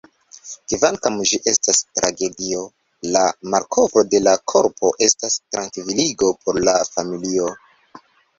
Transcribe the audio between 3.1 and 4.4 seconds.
la malkovro de la